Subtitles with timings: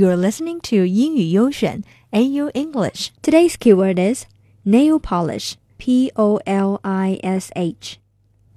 [0.00, 3.10] You're listening to 英语优选 AU English.
[3.20, 4.24] Today's keyword is
[4.64, 5.56] nail polish.
[5.76, 7.98] P O L I S H.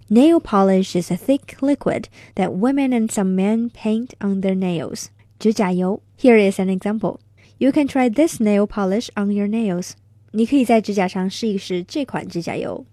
[0.10, 5.08] Nail polish is a thick liquid that women and some men paint on their nails.
[5.38, 6.02] 指甲油.
[6.18, 7.18] Here is an example.
[7.58, 9.96] You can try this nail polish on your nails.
[10.32, 12.86] 你可以在指甲上试一试这款指甲油。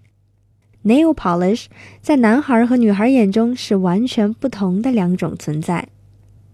[0.85, 1.67] Nail polish
[2.03, 5.87] 在男孩和女孩眼中是完全不同的两种存在。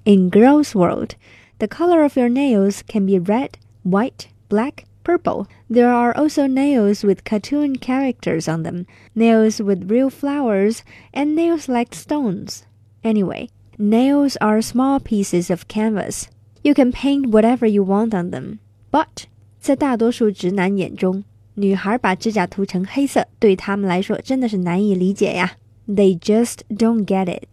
[0.05, 1.13] In girls' world,
[1.60, 5.48] the color of your nails can be red, white, black, purple.
[5.70, 8.86] There are also nails with cartoon characters on them,
[9.16, 12.64] nails with real flowers, and nails like stones.
[13.04, 16.28] Anyway, nails are small pieces of canvas.
[16.64, 18.60] You can paint whatever you want on them.
[18.92, 19.26] But
[19.60, 21.24] 在大多数直男眼中，
[21.56, 25.54] 女孩把指甲涂成黑色，对他们来说真的是难以理解呀。
[25.88, 27.46] They just don't get it.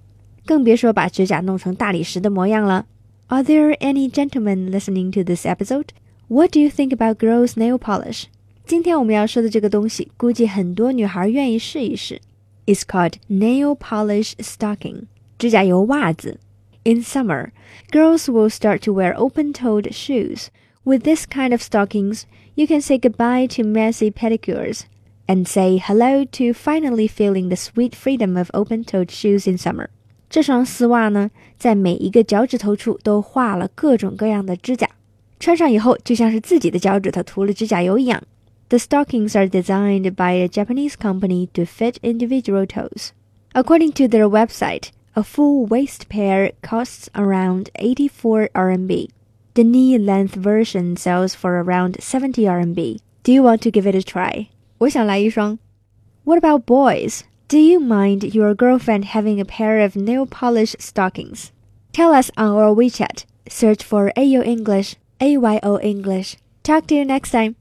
[0.44, 2.86] 更别说把指甲弄成大理石的模样了。
[3.32, 5.92] Are there any gentlemen listening to this episode?
[6.28, 8.24] What do you think about girls' nail polish?
[8.66, 12.20] 今天我们要说的这个东西，估计很多女孩愿意试一试。
[12.66, 15.04] It's called nail polish stocking，
[15.38, 16.38] 指甲油袜子。
[16.84, 17.50] In summer,
[17.90, 20.48] girls will start to wear open-toed shoes.
[20.84, 22.22] With this kind of stockings,
[22.54, 24.84] you can say goodbye to messy pedicures
[25.26, 29.90] and say hello to finally feeling the sweet freedom of open-toed shoes in summer.
[30.32, 34.88] 这双丝袜呢，在每一个脚趾头处都画了各种各样的指甲，
[35.40, 38.22] 穿上以后就像是自己的脚趾头涂了指甲油一样。
[38.68, 43.12] The stockings are designed by a Japanese company to fit individual toes.
[43.54, 49.08] According to their website, a full waist pair costs around 84 RMB.
[49.54, 52.98] The knee length version sells for around 70 RMB.
[53.22, 54.48] Do you want to give it a try?
[54.78, 55.58] 我想来一双。
[56.24, 57.22] What about boys?
[57.53, 61.51] Do you mind your girlfriend having a pair of nail polish stockings?
[61.91, 63.25] Tell us on our WeChat.
[63.47, 66.37] Search for AO English, AYO English.
[66.63, 67.55] Talk to you next time.